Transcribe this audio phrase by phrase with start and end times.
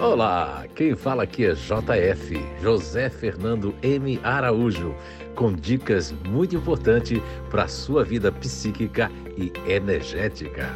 [0.00, 4.20] Olá, quem fala aqui é JF, José Fernando M.
[4.22, 4.94] Araújo,
[5.34, 7.20] com dicas muito importantes
[7.50, 10.72] para a sua vida psíquica e energética.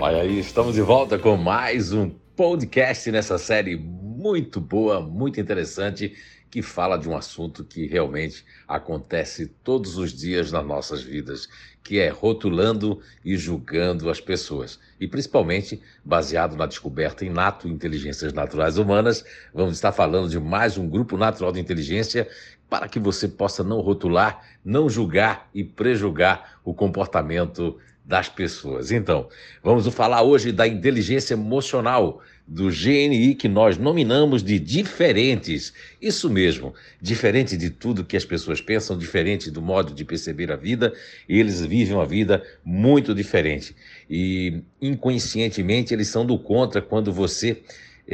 [0.00, 6.16] Olha aí, estamos de volta com mais um podcast nessa série muito boa, muito interessante,
[6.52, 11.48] que fala de um assunto que realmente acontece todos os dias nas nossas vidas,
[11.82, 14.78] que é rotulando e julgando as pessoas.
[15.00, 20.86] E principalmente baseado na descoberta inato inteligências naturais humanas, vamos estar falando de mais um
[20.86, 22.28] grupo natural de inteligência
[22.68, 28.90] para que você possa não rotular, não julgar e prejulgar o comportamento das pessoas.
[28.90, 29.28] Então,
[29.62, 35.72] vamos falar hoje da inteligência emocional, do GNI que nós nominamos de diferentes.
[36.00, 40.56] Isso mesmo, diferente de tudo que as pessoas pensam, diferente do modo de perceber a
[40.56, 40.92] vida,
[41.28, 43.74] eles vivem uma vida muito diferente.
[44.10, 47.62] E inconscientemente eles são do contra quando você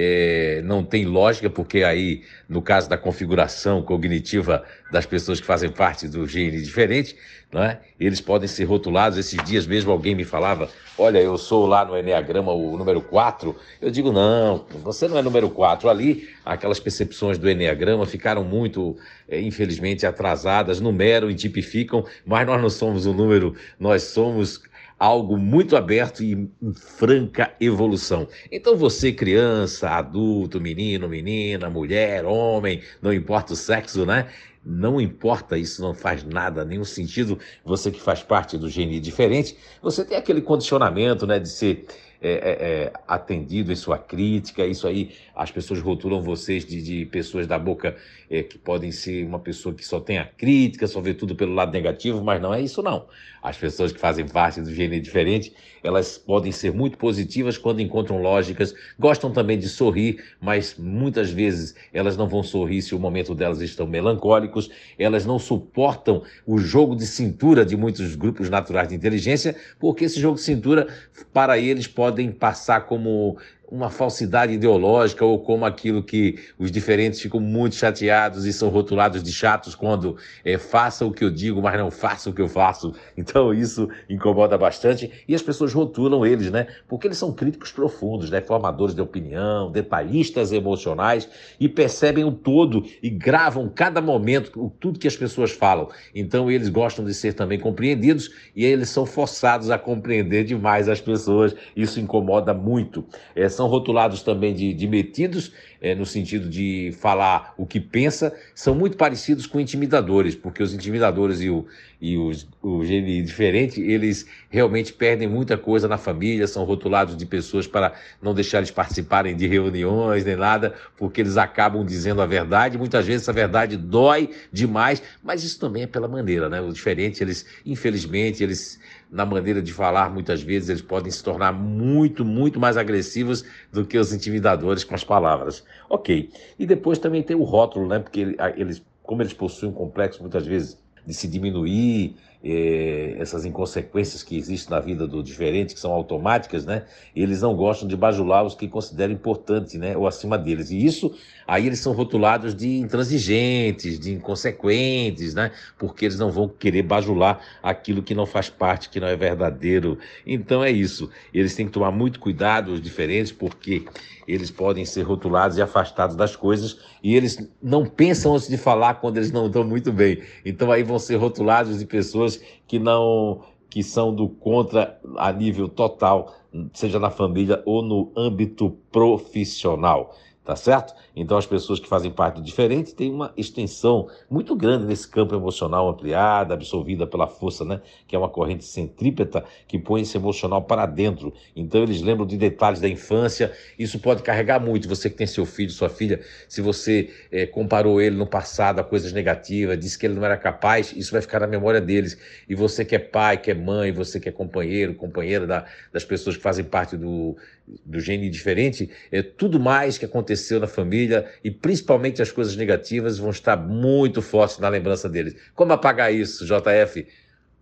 [0.01, 5.71] é, não tem lógica, porque aí, no caso da configuração cognitiva das pessoas que fazem
[5.71, 7.17] parte do GN diferente,
[7.53, 7.79] é?
[7.99, 9.19] eles podem ser rotulados.
[9.19, 13.57] Esses dias mesmo alguém me falava: Olha, eu sou lá no Enneagrama o número 4.
[13.83, 15.89] Eu digo: Não, você não é número 4.
[15.89, 18.97] Ali, aquelas percepções do Enneagrama ficaram muito,
[19.29, 24.63] é, infelizmente, atrasadas, numeram e tipificam, mas nós não somos o número, nós somos
[24.99, 28.27] algo muito aberto e em franca evolução.
[28.51, 34.29] Então você, criança, adulto, menino, menina, mulher, homem, não importa o sexo, né?
[34.65, 37.39] Não importa, isso não faz nada, nenhum sentido.
[37.65, 41.87] Você que faz parte do gene diferente, você tem aquele condicionamento, né, de ser
[42.21, 44.67] é, é, é, atendido em sua crítica.
[44.67, 47.97] Isso aí, as pessoas rotulam vocês de, de pessoas da boca
[48.31, 51.55] é, que podem ser uma pessoa que só tem a crítica, só vê tudo pelo
[51.55, 53.07] lado negativo, mas não é isso não.
[53.41, 58.21] As pessoas que fazem parte do gênero diferente, elas podem ser muito positivas quando encontram
[58.21, 63.35] lógicas, gostam também de sorrir, mas muitas vezes elas não vão sorrir se o momento
[63.35, 64.69] delas estão melancólicos,
[64.99, 70.21] elas não suportam o jogo de cintura de muitos grupos naturais de inteligência, porque esse
[70.21, 70.89] jogo de cintura,
[71.33, 73.37] para eles, pode podem passar como
[73.71, 79.23] uma falsidade ideológica ou como aquilo que os diferentes ficam muito chateados e são rotulados
[79.23, 82.49] de chatos quando é, faça o que eu digo, mas não faça o que eu
[82.49, 82.95] faço.
[83.19, 86.69] Então isso incomoda bastante e as pessoas rotulam eles, né?
[86.87, 88.41] Porque eles são críticos profundos, né?
[88.41, 95.09] Formadores de opinião, detalhistas emocionais e percebem o todo e gravam cada momento tudo que
[95.09, 95.89] as pessoas falam.
[96.15, 101.01] Então eles gostam de ser também compreendidos e eles são forçados a compreender demais as
[101.01, 101.55] pessoas.
[101.77, 103.05] Isso incomoda muito.
[103.35, 108.33] Essa são rotulados também de, de metidos, é, no sentido de falar o que pensa,
[108.55, 111.67] são muito parecidos com intimidadores, porque os intimidadores e o,
[112.01, 117.27] e os, o gene diferente, eles realmente perdem muita coisa na família, são rotulados de
[117.27, 122.27] pessoas para não deixar eles participarem de reuniões nem nada, porque eles acabam dizendo a
[122.27, 126.61] verdade, muitas vezes essa verdade dói demais, mas isso também é pela maneira, né?
[126.61, 128.79] O diferente, eles, infelizmente, eles
[129.11, 133.85] na maneira de falar, muitas vezes eles podem se tornar muito, muito mais agressivos do
[133.85, 135.65] que os intimidadores com as palavras.
[135.89, 136.31] Ok.
[136.59, 137.99] E depois também tem o rótulo, né?
[137.99, 144.37] Porque eles, como eles possuem um complexo muitas vezes de se diminuir, essas inconsequências que
[144.37, 146.85] existem na vida do diferente, que são automáticas, né?
[147.15, 149.97] Eles não gostam de bajular os que consideram importantes, né?
[149.97, 150.71] Ou acima deles.
[150.71, 151.13] E isso,
[151.47, 155.51] aí eles são rotulados de intransigentes, de inconsequentes, né?
[155.77, 159.99] Porque eles não vão querer bajular aquilo que não faz parte, que não é verdadeiro.
[160.25, 161.11] Então é isso.
[161.35, 163.85] Eles têm que tomar muito cuidado, os diferentes, porque
[164.29, 168.95] eles podem ser rotulados e afastados das coisas e eles não pensam antes de falar
[168.95, 170.21] quando eles não estão muito bem.
[170.45, 173.41] Então aí vão ser rotulados de pessoas pessoas que não
[173.71, 176.35] que são do contra a nível total,
[176.73, 180.17] seja na família ou no âmbito profissional
[180.49, 180.95] tá certo?
[181.15, 185.91] Então as pessoas que fazem parte diferente têm uma extensão muito grande nesse campo emocional
[185.91, 187.83] ampliada, absorvida pela força, né?
[188.07, 191.35] Que é uma corrente centrípeta que põe esse emocional para dentro.
[191.55, 193.53] Então eles lembram de detalhes da infância.
[193.79, 194.89] Isso pode carregar muito.
[194.89, 198.83] Você que tem seu filho, sua filha, se você é, comparou ele no passado a
[198.83, 202.17] coisas negativas, disse que ele não era capaz, isso vai ficar na memória deles.
[202.49, 206.07] E você que é pai, que é mãe, você que é companheiro, companheira da, das
[206.07, 207.37] pessoas que fazem parte do
[207.85, 210.05] do gene diferente, é tudo mais que
[210.39, 215.37] aconteceu na família e principalmente as coisas negativas vão estar muito fortes na lembrança deles.
[215.55, 217.07] Como apagar isso, JF?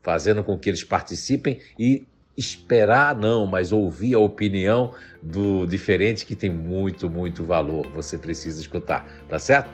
[0.02, 2.06] Fazendo com que eles participem e
[2.37, 4.93] esperar não, mas ouvir a opinião
[5.23, 7.87] do diferente que tem muito, muito valor.
[7.94, 9.70] Você precisa escutar, tá certo?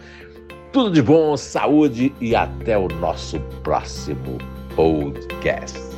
[0.72, 4.38] Tudo de bom, saúde e até o nosso próximo
[4.75, 5.92] podcast.